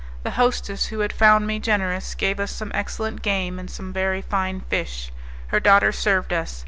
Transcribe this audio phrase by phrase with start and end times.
[0.23, 4.23] The hostess, who had found me generous, gave us some excellent game and some very
[4.23, 5.11] fine fish;
[5.49, 6.59] her daughter served us.